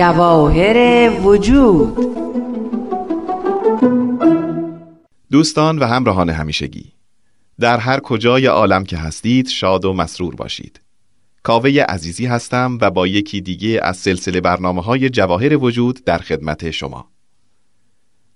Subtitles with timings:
[0.00, 1.98] جواهر وجود.
[5.30, 6.92] دوستان و همراهان همیشگی
[7.60, 10.79] در هر کجای عالم که هستید شاد و مسرور باشید.
[11.42, 16.70] کاوه عزیزی هستم و با یکی دیگه از سلسله برنامه های جواهر وجود در خدمت
[16.70, 17.10] شما.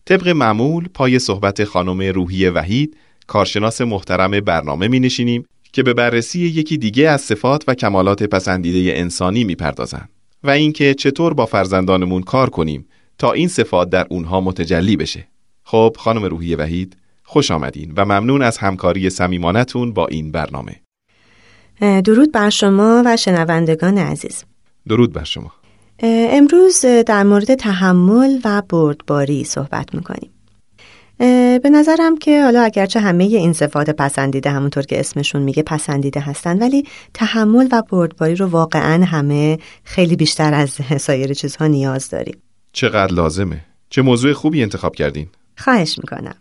[0.05, 2.97] طبق معمول پای صحبت خانم روحی وحید
[3.27, 8.99] کارشناس محترم برنامه می نشینیم که به بررسی یکی دیگه از صفات و کمالات پسندیده
[8.99, 10.09] انسانی می پردازن
[10.43, 12.87] و اینکه چطور با فرزندانمون کار کنیم
[13.19, 15.29] تا این صفات در اونها متجلی بشه.
[15.63, 20.84] خب خانم روحی وحید خوش آمدین و ممنون از همکاری صمیمانتون با این برنامه.
[21.81, 24.45] درود بر شما و شنوندگان عزیز.
[24.89, 25.53] درود بر شما.
[26.03, 30.31] امروز در مورد تحمل و بردباری صحبت می‌کنیم.
[31.63, 36.59] به نظرم که حالا اگرچه همه این صفات پسندیده همونطور که اسمشون میگه پسندیده هستن
[36.59, 36.85] ولی
[37.15, 40.71] تحمل و بردباری رو واقعا همه خیلی بیشتر از
[41.07, 42.37] سایر چیزها نیاز داریم.
[42.73, 46.35] چقدر لازمه؟ چه موضوع خوبی انتخاب کردین؟ خواهش می‌کنم.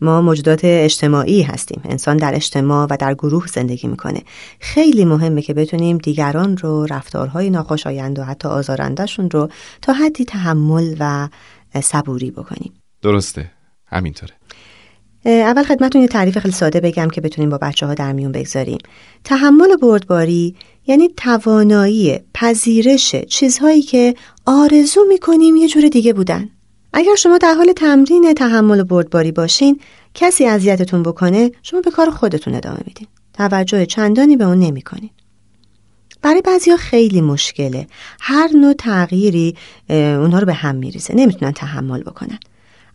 [0.00, 1.80] ما موجودات اجتماعی هستیم.
[1.84, 4.22] انسان در اجتماع و در گروه زندگی می‌کنه.
[4.60, 9.48] خیلی مهمه که بتونیم دیگران رو رفتارهای ناخوشایند و حتی آزارندهشون رو
[9.82, 11.28] تا حدی تحمل و
[11.80, 12.72] صبوری بکنیم.
[13.02, 13.50] درسته.
[13.86, 14.32] همینطوره.
[15.24, 18.78] اول خدمتون یه تعریف خیلی ساده بگم که بتونیم با بچه ها در میون بگذاریم.
[19.24, 20.56] تحمل بردباری
[20.86, 24.14] یعنی توانایی پذیرش چیزهایی که
[24.46, 26.48] آرزو می‌کنیم یه جور دیگه بودن.
[26.92, 29.80] اگر شما در حال تمرین تحمل و بردباری باشین
[30.14, 33.06] کسی اذیتتون بکنه شما به کار خودتون ادامه میدین.
[33.34, 35.10] توجه چندانی به اون نمی‌کنین.
[36.22, 37.86] برای بعضیا خیلی مشکله.
[38.20, 39.56] هر نوع تغییری
[39.88, 41.14] اونها رو به هم میریزه.
[41.14, 42.38] نمی‌تونن تحمل بکنن.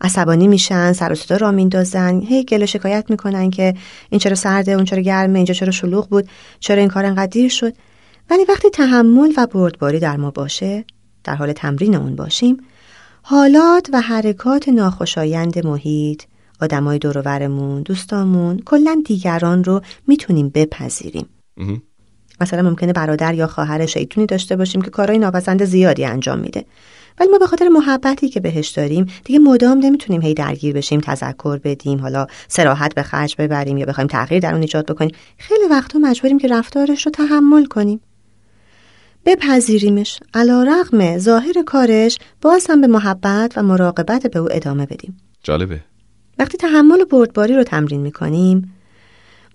[0.01, 3.75] عصبانی میشن سر و صدا را میندازن هی گله شکایت می‌کنن که
[4.09, 7.49] این چرا سرده اون چرا گرمه اینجا چرا شلوغ بود چرا این کار انقدر دیر
[7.49, 7.73] شد.
[8.29, 10.85] ولی وقتی تحمل و بردباری در ما باشه
[11.23, 12.57] در حال تمرین اون باشیم
[13.27, 16.23] حالات و حرکات ناخوشایند محیط.
[16.61, 21.29] آدمای دورورمون دوستامون کلا دیگران رو می‌تونیم بپذیریم.
[22.41, 26.65] مثلا ممکنه برادر یا خواهر شیطونی داشته باشیم که کارهای ناپسند زیادی انجام میده.
[27.19, 31.57] ولی ما به خاطر محبتی که بهش داریم دیگه مدام نمی‌تونیم هی درگیر بشیم تذکر
[31.57, 35.11] بدیم حالا سراحت به خرج ببریم یا بخوایم تغییر در اون ایجاد بکنیم.
[35.37, 37.99] خیلی وقتا مجبوریم که رفتارش رو تحمل کنیم.
[39.25, 40.19] بپذیریمش.
[40.33, 45.17] علا رغم ظاهر کارش باز هم به محبت و مراقبت به او ادامه بدیم.
[45.43, 45.81] جالبه.
[46.39, 48.73] وقتی تحمل و بردباری رو تمرین می‌کنیم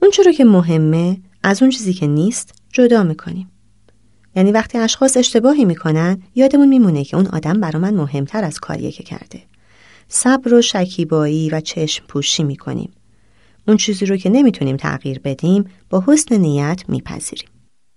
[0.03, 3.50] اون چرا که مهمه از اون چیزی که نیست جدا می‌کنیم.
[4.36, 8.92] یعنی وقتی اشخاص اشتباهی می‌کنن یادمون میمونه که اون آدم برا من مهمتر از کاریه
[8.92, 9.42] که کرده.
[10.09, 12.92] صبر و شکیبایی و چشم پوشی می‌کنیم.
[13.69, 17.50] اون چیزی رو که نمی‌تونیم تغییر بدیم با حسن نیت میپذیریم.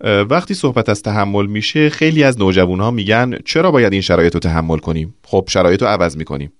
[0.03, 4.39] وقتی صحبت از تحمل میشه خیلی از نوجوان ها میگن چرا باید این شرایط رو
[4.39, 6.51] تحمل کنیم؟ خب شرایط رو عوض می‌کنیم.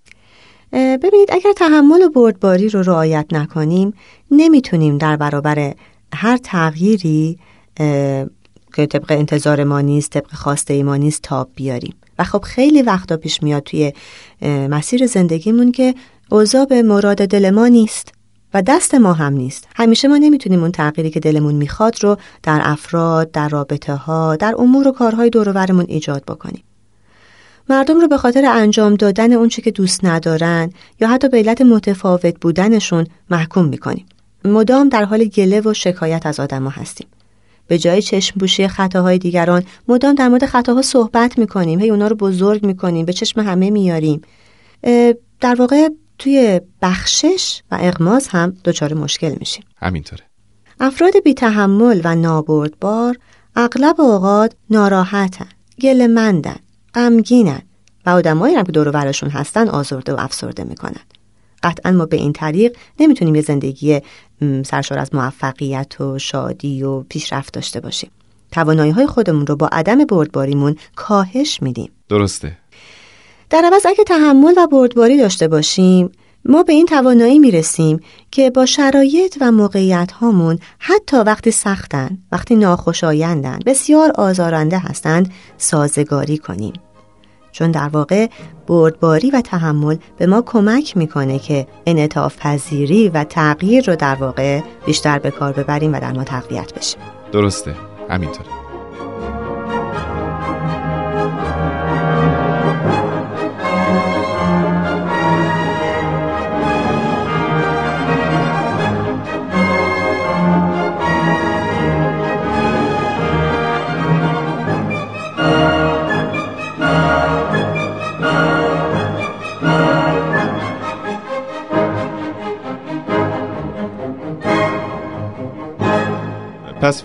[0.74, 3.94] ببینید اگر تحمل و بردباری رو رعایت نکنیم
[4.32, 5.74] نمی‌تونیم در برابر
[6.14, 7.38] هر تغییری
[8.76, 11.94] که طبق انتظار ما نیست طبق خواسته ما نیست تاب بیاریم.
[12.20, 13.94] و خب خیلی وقتا پیش میاد توی
[14.42, 15.96] مسیر زندگیمون که
[16.32, 18.14] اوضاع به مراد دل ما نیست.
[18.53, 19.68] و دست ما هم نیست.
[19.75, 24.56] همیشه ما نمی‌تونیم اون تغییری که دلمون می‌خواد رو در افراد در رابطه ها در
[24.58, 26.64] امور و کارهای دورورمون ایجاد بکنیم.
[27.69, 30.69] مردم رو به خاطر انجام دادن اونچه که دوست ندارن
[31.02, 34.06] یا حتی به علت متفاوت بودنشون محکوم می‌کنیم.
[34.46, 37.08] مدام در حال گله و شکایت از آدما هستیم.
[37.68, 41.80] به جای چشم پوشی خطاهای دیگران مدام در مورد خطاها صحبت می‌کنیم.
[41.80, 44.22] هی اونا رو بزرگ می‌کنیم به چشم همه میاریم.
[45.41, 45.90] در واقع
[46.23, 49.63] توی بخشش و اغماز هم دچار مشکل میشیم.
[49.78, 50.23] همینطوره.
[50.79, 53.17] افراد بی تحمل و نابردبار
[53.56, 55.47] اغلب اوقات ناراحتن
[55.81, 56.56] گلمندن
[56.95, 57.61] غمگینن
[58.06, 61.02] و آدمایی هم که دور برشون هستن آزرده و افسرده می‌کنن.
[61.64, 64.02] قطعا ما به این طریق نمی‌تونیم یه زندگی
[64.66, 68.11] سرشار از موفقیت و شادی و پیشرفت داشته باشیم.
[68.52, 71.91] توانایی های خودمون رو با عدم بردباریمون کاهش میدیم.
[72.09, 72.58] درسته.
[73.53, 76.11] در عوض اگه تحمل و بردباری داشته باشیم
[76.46, 78.00] ما به این توانایی می‌رسیم
[78.32, 86.38] که با شرایط و موقعیت هامون حتی وقتی سختن وقتی ناخوشایندن بسیار آزارنده هستند سازگاری
[86.38, 86.73] کنیم.
[87.52, 88.28] چون در واقع
[88.67, 94.61] بردباری و تحمل به ما کمک می‌کنه که انعطاف پذیری و تغییر رو در واقع
[94.85, 97.02] بیشتر به کار ببریم و در ما تقویت بشیم
[97.32, 97.76] درسته.
[98.09, 98.63] همینطوره.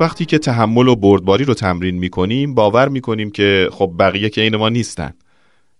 [0.00, 4.56] وقتی که تحمل و بردباری رو تمرین می‌کنیم باور می‌کنیم که خب بقیه که این
[4.56, 5.12] ما نیستن.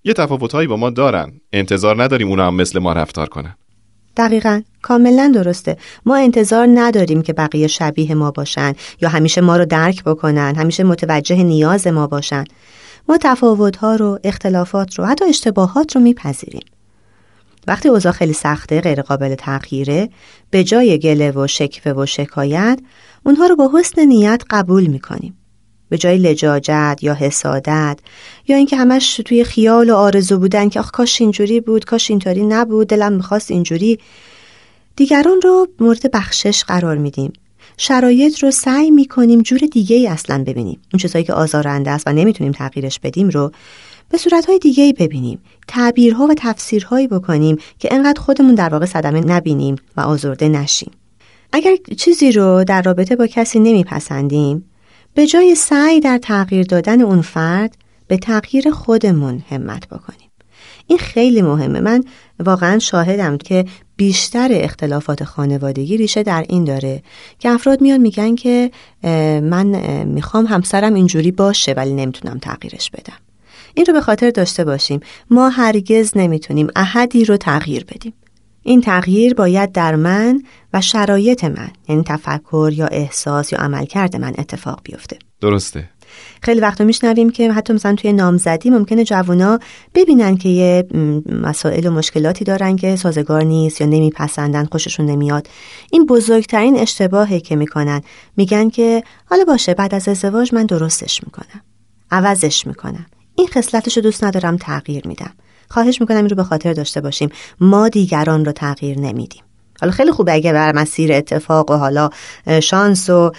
[0.04, 1.32] یه تفاوتهایی با ما دارن.
[1.52, 3.54] انتظار نداریم اونا هم مثل ما رفتار کنن.
[4.16, 4.62] دقیقا.
[4.82, 5.76] کاملا درسته.
[6.06, 10.84] ما انتظار نداریم که بقیه شبیه ما باشن یا همیشه ما رو درک بکنن همیشه
[10.84, 12.44] متوجه نیاز ما باشن.
[13.08, 16.62] ما تفاوتها رو اختلافات رو حتی اشتباهات رو میپذیریم.
[17.66, 20.08] وقتی اوضاع خیلی سخته غیر قابل تغییره
[20.50, 22.78] به جای گله و شکوه و شکایت
[23.26, 25.34] اونها رو با حسن نیت قبول می‌کنیم.
[25.88, 27.98] به جای لجاجت یا حسادت
[28.48, 32.42] یا اینکه همش توی خیال و آرزو بودن که آخ کاش اینجوری بود کاش اینطوری
[32.42, 33.98] نبود دلم می‌خواست اینجوری
[34.96, 37.32] دیگران رو مورد بخشش قرار میدیم.
[37.76, 40.80] شرایط رو سعی می‌کنیم جور دیگه ای اصلا ببینیم.
[40.92, 43.52] اون چیزایی که آزارنده است و نمی‌تونیم تغییرش بدیم رو
[44.10, 45.38] به صورتهای دیگه ای ببینیم
[45.68, 50.90] تعبیرها و تفسیرهایی بکنیم که انقدر خودمون در واقع صدمه نبینیم و آزرده نشیم.
[51.52, 54.64] اگر چیزی رو در رابطه با کسی نمیپسندیم
[55.14, 57.76] به جای سعی در تغییر دادن اون فرد
[58.08, 60.30] به تغییر خودمون همت بکنیم.
[60.86, 61.80] این خیلی مهمه.
[61.80, 62.04] من
[62.44, 63.64] واقعا شاهدم که
[63.96, 67.02] بیشتر اختلافات خانوادگی ریشه در این داره
[67.38, 68.70] که افراد میان میگن که
[69.42, 69.66] من
[70.04, 73.27] می‌خوام همسرم اینجوری باشه ولی نمی‌تونم تغییرش بدم.
[73.74, 75.00] این رو به خاطر داشته باشیم.
[75.30, 78.12] ما هرگز نمی‌تونیم احدی رو تغییر بدیم.
[78.62, 80.42] این تغییر باید در من
[80.72, 85.18] و شرایط من یعنی تفکر یا احساس یا عملکرد من اتفاق بیفته.
[85.40, 85.88] درسته.
[86.42, 89.58] خیلی وقتا میشنویم که حتی مثلا توی نامزدی ممکنه جوونا
[89.94, 90.86] ببینن که یه
[91.42, 95.46] مسائل و مشکلاتی دارن که سازگار نیست یا نمیپسندن خوششون نمیاد.
[95.92, 98.02] این بزرگترین اشتباهی که می‌کنن.
[98.36, 101.62] میگن که حالا باشه بعد از ازدواج من درستش می‌کنم.
[102.10, 103.06] عوضش می‌کنم.
[103.38, 105.30] این خصلتش رو دوست ندارم تغییر میدم.
[105.70, 107.28] خواهش می‌کنم این رو به خاطر داشته باشیم.
[107.60, 109.42] ما دیگران رو تغییر نمیدیم.
[109.80, 112.10] حالا خیلی خوبه اگه بر مسیر اتفاق و حالا
[112.62, 113.32] شانس و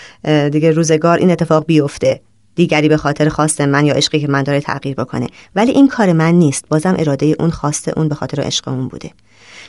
[0.51, 2.22] دیگه روزگار این اتفاق بیفته.
[2.56, 5.28] دیگری به خاطر خواست من یا عشقی که من داره تغییر بکنه.
[5.56, 6.66] ولی این کار من نیست.
[6.69, 9.12] بازم اراده اون خواسته اون به خاطر عشق اون بوده.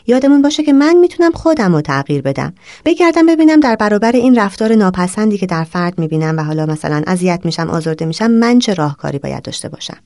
[0.07, 2.55] یادمون باشه که من می‌تونم خودم رو تغییر بدم.
[2.85, 7.41] بگردم ببینم در برابر این رفتار ناپسندی که در فرد می‌بینم و حالا مثلا اذیت
[7.45, 9.97] میشم آزرده میشم من چه راهکاری باید داشته باشم؟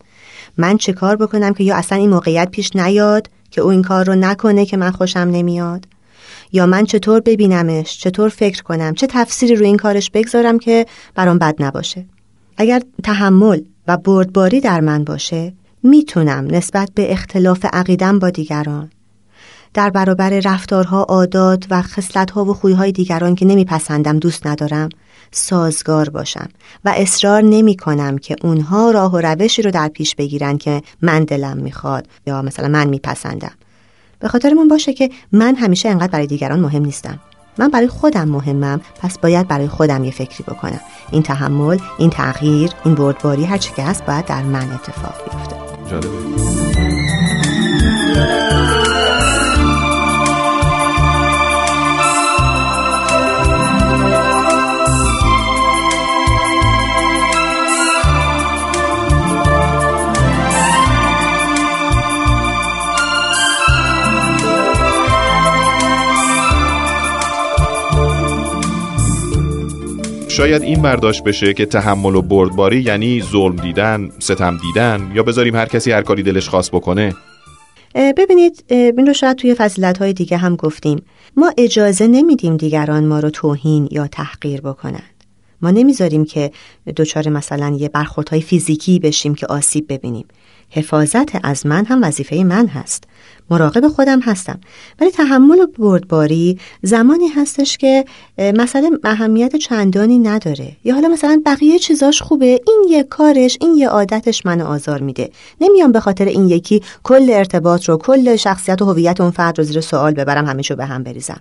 [0.57, 4.05] من چه کار بکنم که یا اصلا این موقعیت پیش نیاد که او این کار
[4.05, 5.87] رو نکنه که من خوشم نمیاد؟
[6.53, 11.39] یا من چطور ببینمش؟ چطور فکر کنم؟ چه تفسیری رو این کارش بگذارم که برام
[11.39, 12.05] بد نباشه؟
[12.57, 15.53] اگر تحمل و بردباری در من باشه
[15.83, 18.91] می‌تونم نسبت به اختلاف عقیدم با دیگران.
[19.75, 24.89] در برابر رفتارها، عادات و خصلتها و خویهای دیگران که نمیپسندم دوست ندارم.
[25.35, 26.49] سازگار باشم
[26.85, 31.25] و اصرار نمی کنم که اونها راه و روشی رو در پیش بگیرن که من
[31.25, 33.53] دلم می‌خواد یا مثلا من میپسندم.
[34.19, 37.19] به خاطر من باشه که من همیشه انقدر برای دیگران مهم نیستم.
[37.59, 40.81] من برای خودم مهمم پس باید برای خودم یه فکری بکنم.
[41.11, 46.64] این تحمل این تغییر این بردباری هر چی که هست باید در من اتفاق بیفته.
[70.35, 75.57] شاید این برداشت بشه که تحمل و بردباری یعنی ظلم دیدن، ستم دیدن یا بذاریم
[75.57, 77.15] هر کسی هر کاری دلش خواست بکنه.
[78.17, 81.03] ببینید این رو شاید توی فضیلت های دیگه هم گفتیم.
[81.37, 85.14] ما اجازه نمیدیم دیگران ما رو توهین یا تحقیر بکنند
[85.65, 86.51] ما نمی‌ذاریم که
[86.97, 90.27] دچار مثلا یه برخوردهای فیزیکی بشیم که آسیب ببینیم.
[90.71, 93.05] حفاظت از من هم وظیفه من هست.
[93.51, 94.61] مراقب خودم هستم.
[95.01, 98.05] ولی تحمل و بردباری زمانی هستش که
[98.39, 100.77] مثلا اهمیت چندانی نداره.
[100.85, 102.61] یا حالا مثلا بقیه چیزاش خوبه.
[102.67, 105.31] این یه کارش این یه عادتش منو آزار میده.
[105.61, 109.65] نمیام به خاطر این یکی کل ارتباط رو کل شخصیت و هویت اون فرد رو
[109.65, 111.41] زیر سوال ببرم همیشو به هم بریزم.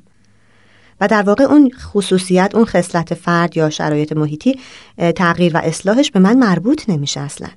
[1.03, 4.59] و در واقع اون خصوصیت اون خصلت فرد یا شرایط محیطی
[5.15, 7.47] تغییر و اصلاحش به من مربوط نمیشه اصلا.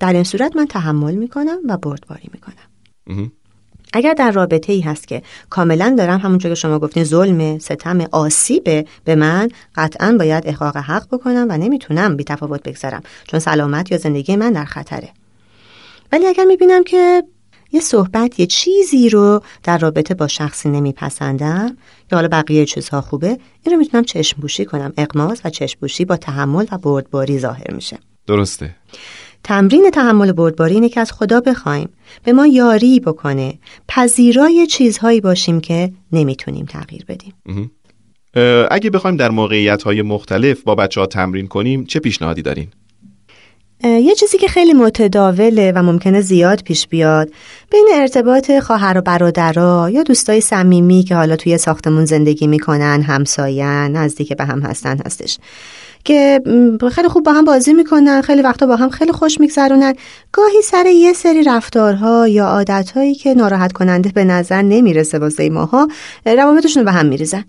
[0.00, 3.32] در این صورت من تحمل می‌کنم و بردباری می‌کنم.
[3.92, 8.86] اگر در رابطه ای هست که کاملا دارم همونجور که شما گفتین ظلم ستم آسیبه
[9.04, 13.98] به من قطعا باید احقاق حق بکنم و نمی‌تونم بی تفاوت بگذارم چون سلامت یا
[13.98, 15.08] زندگی من در خطره.
[16.12, 17.22] ولی اگر می‌بینم که
[17.74, 21.76] یه صحبت یه چیزی رو در رابطه با شخصی نمیپسندم.
[22.12, 23.28] یا حالا بقیه چیزها خوبه
[23.62, 24.92] این رو می‌تونم چشم بوشی کنم.
[24.96, 27.98] اقماس و چشم بوشی با تحمل و بردباری ظاهر میشه.
[28.26, 28.76] درسته.
[29.44, 31.88] تمرین تحمل بردباری اینه که از خدا بخوایم
[32.24, 33.58] به ما یاری بکنه.
[33.88, 37.34] پذیرای چیزهایی باشیم که نمی‌تونیم تغییر بدیم.
[38.70, 42.68] اگه بخوایم در موقعیت های مختلف با بچه ها تمرین کنیم چه پیشنهادی دارین؟
[43.84, 47.28] یه چیزی که خیلی متداوله و ممکنه زیاد پیش بیاد
[47.70, 53.96] بین ارتباط خواهر و برادرها یا دوستای صمیمی که حالا توی ساختمون زندگی می‌کنن همساین
[53.96, 55.38] نزدیک به هم هستن هستش.
[56.04, 56.40] که
[56.92, 59.94] خیلی خوب با هم بازی می‌کنن خیلی وقتا با هم خیلی خوش میگذرونن.
[60.32, 65.88] گاهی سر یه سری رفتارها یا عادتهایی که ناراحت کننده به نظر نمی‌رسه واسه ماها
[66.26, 67.44] روابطشون رو به هم میریزن.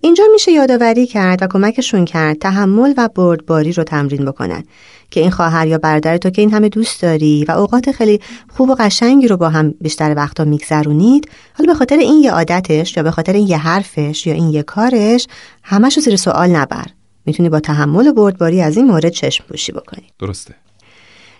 [0.00, 4.64] اینجا میشه یادآوری کرد و کمکشون کرد تحمل و بردباری رو تمرین بکنن.
[5.10, 8.70] که این خواهر یا برادر تو که این همه دوست داری و اوقات خیلی خوب
[8.70, 13.02] و قشنگی رو با هم بیشتر وقتا میگذرونید حالا به خاطر این یه عادتش یا
[13.02, 15.26] به خاطر این یه حرفش یا این یه کارش
[15.62, 16.86] همش رو زیر سوال نبر.
[17.26, 20.06] می‌تونی با تحمل و بردباری از این مورد چشم پوشی بکنی.
[20.18, 20.54] درسته.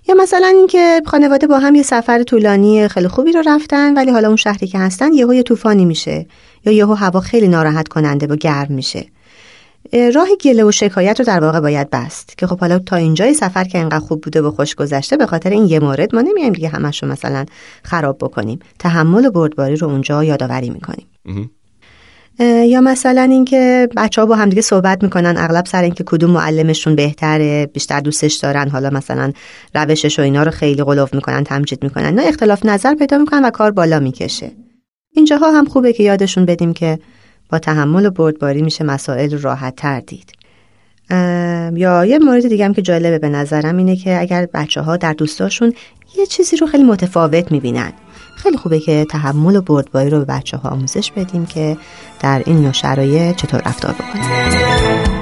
[0.08, 4.28] یا مثلا اینکه خانواده با هم یه سفر طولانی خیلی خوبی رو رفتن ولی حالا
[4.28, 6.26] اون شهری که هستن یهو یه طوفانی میشه.
[6.66, 9.06] یا یهو هوا خیلی ناراحت کننده و گرم میشه.
[10.14, 13.64] راه گله و شکایت رو در واقع باید بست که خب حالا تا اینجای سفر
[13.64, 16.68] که اینقدر خوب بوده و خوش گذشته به خاطر این یه مورد ما نمیایم دیگه
[16.68, 17.46] همش رو مثلا
[17.82, 18.58] خراب بکنیم.
[18.78, 21.06] تحمل و بردباری رو اونجا یادآوری می‌کنیم.
[22.64, 27.66] یا مثلا اینکه بچه ها با همدیگه صحبت می‌کنن اغلب سر اینکه کدوم معلمشون بهتره
[27.66, 29.32] بیشتر دوستش دارن حالا مثلا
[29.74, 33.50] روشش و اینا رو خیلی قلوف می‌کنن تمجید می‌کنن نه اختلاف نظر پیدا می‌کنن و
[33.50, 34.52] کار بالا می‌کشه.
[35.16, 36.98] اینجاها هم خوبه که یادشون بدیم که
[37.50, 40.32] با تحمل و بردباری میشه مسائل راحت تر دید.
[41.78, 45.12] یا یه مورد دیگه هم که جالبه به نظرم اینه که اگر بچه ها در
[45.12, 45.72] دوستاشون
[46.18, 47.92] یه چیزی رو خیلی متفاوت می‌بینن
[48.36, 51.76] خیلی خوبه که تحمل و بردباری رو به بچه ها آموزش بدیم که
[52.20, 55.15] در این نوع شرایط چطور رفتار بکنیم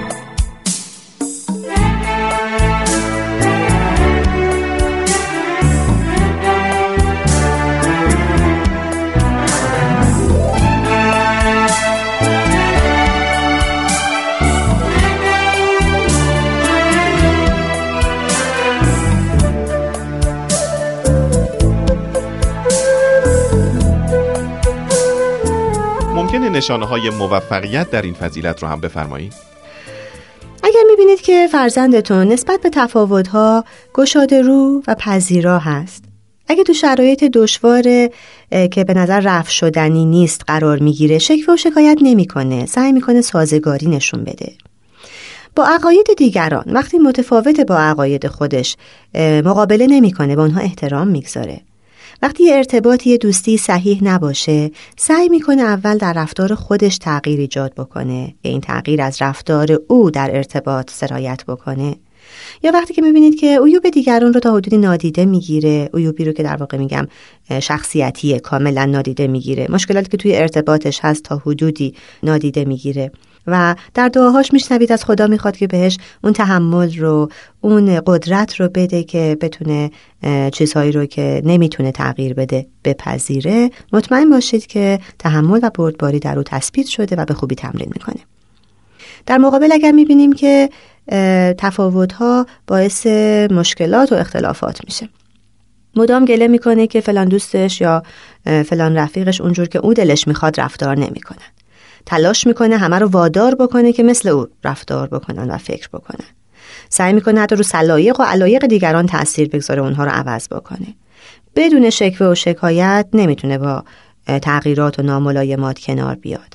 [26.55, 29.33] نشانه های موفقیت در این فضیلت رو هم بفرمایید؟
[30.63, 36.05] اگر می‌بینید که فرزندتون نسبت به تفاوتها گشاده رو و پذیرا هست
[36.49, 37.83] اگه تو شرایط دشوار
[38.71, 43.87] که به نظر رفت شدنی نیست قرار می‌گیره شکوه و شکایت نمی‌کنه سعی می‌کنه سازگاری
[43.87, 44.53] نشون بده
[45.57, 48.77] با عقاید دیگران وقتی متفاوت با عقاید خودش
[49.45, 51.61] مقابله نمی‌کنه به اونها احترام می‌گذاره
[52.23, 58.51] وقتی ارتباطی دوستی صحیح نباشه سعی می‌کنه اول در رفتار خودش تغییر ایجاد بکنه یا
[58.51, 61.97] این تغییر از رفتار او در ارتباط سرایت بکنه.
[62.63, 66.43] یا وقتی که می‌بینید که عیوب دیگران رو تا حدودی نادیده می‌گیره عیوبی رو که
[66.43, 67.07] در واقع میگم
[67.61, 69.67] شخصیتی کاملا نادیده می‌گیره.
[69.71, 73.11] مشکلاتی که توی ارتباطش هست تا حدودی نادیده می‌گیره.
[73.47, 77.29] و در دعاهاش میشنوید از خدا می‌خواد که بهش اون تحمل رو
[77.61, 79.91] اون قدرت رو بده که بتونه
[80.53, 83.71] چیزهایی رو که نمی‌تونه تغییر بده بپذیره.
[83.93, 88.21] مطمئن باشید که تحمل و بردباری در او تثبیت شده و به خوبی تمرین می‌کنه.
[89.27, 90.71] در مقابل اگر می‌بینیم که
[91.59, 93.07] تفاوتها باعث
[93.51, 95.09] مشکلات و اختلافات میشه.
[95.97, 98.03] مدام گله می‌کنه که فلان دوستش یا
[98.45, 101.39] فلان رفیقش اونجور که او دلش می‌خواد رفتار نمی‌کنن.
[102.07, 106.27] تلاش می‌کنه همه رو وادار بکنه که مثل او رفتار بکنن و فکر بکنن.
[106.89, 110.87] سعی می‌کنه حتی رو سلایق و علایق دیگران تاثیر بگذاره اونها رو عوض بکنه.
[111.57, 113.85] بدون شکوه و شکایت نمی‌تونه با
[114.27, 116.55] تغییرات و ناملایمات کنار بیاد.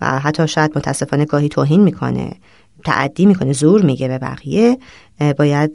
[0.00, 2.32] و حتی شاید متاسفانه گاهی توهین می‌کنه
[2.84, 4.78] تعدی می‌کنه زور میگه به بقیه.
[5.38, 5.72] باید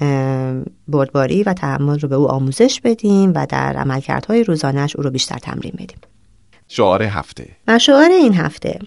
[0.87, 5.37] بردباری و تحمل رو به او آموزش بدیم و در عملکردهای روزانش او رو بیشتر
[5.37, 5.97] تمرین بدیم.
[6.67, 7.47] شعار هفته.
[7.67, 8.79] و شعار این هفته.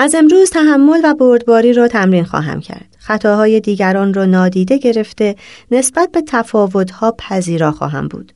[0.00, 2.96] از امروز تحمل و بردباری را تمرین خواهم کرد.
[2.98, 5.36] خطاهای دیگران را نادیده گرفته
[5.70, 8.32] نسبت به تفاوتها پذیرا خواهم بود.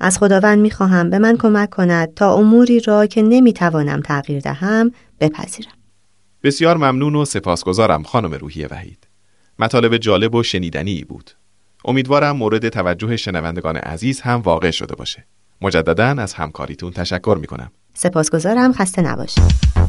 [0.00, 4.40] از خداوند می خواهم به من کمک کند تا اموری را که نمی توانم تغییر
[4.40, 5.72] دهم بپذیرم.
[6.42, 9.06] بسیار ممنون و سپاسگزارم خانم روحی وحید.
[9.58, 11.30] مطالب جالب و شنیدنی بود.
[11.84, 15.24] امیدوارم مورد توجه شنوندگان عزیز هم واقع شده باشه.
[15.62, 17.70] مجددا از همکاریتون تشکر می کنم.
[17.94, 19.85] سپاسگزارم خسته نباشید.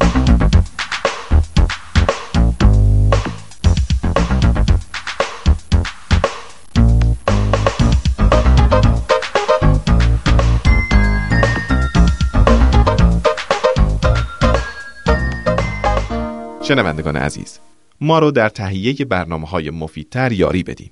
[16.68, 17.58] شنوندگان عزیز
[18.00, 20.90] ما رو در تهیه برنامه های مفیدتر یاری بدین.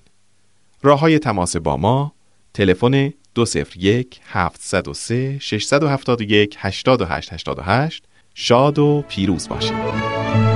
[0.83, 2.13] راه های تماس با ما
[2.55, 8.05] تلفن 201 703 671 8888
[8.35, 10.56] شاد و پیروز باشید.